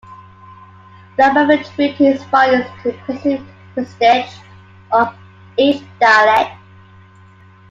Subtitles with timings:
[1.15, 4.33] Labov attributed his findings to the perceived prestige
[4.91, 5.13] of
[5.59, 6.55] each dialect.